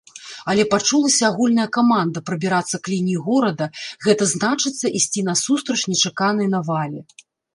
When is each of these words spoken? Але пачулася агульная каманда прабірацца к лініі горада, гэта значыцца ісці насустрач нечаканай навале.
Але 0.51 0.63
пачулася 0.73 1.23
агульная 1.27 1.65
каманда 1.77 2.23
прабірацца 2.29 2.79
к 2.87 2.93
лініі 2.93 3.19
горада, 3.27 3.65
гэта 4.07 4.23
значыцца 4.33 4.85
ісці 5.01 5.25
насустрач 5.31 5.79
нечаканай 5.93 6.47
навале. 6.57 6.99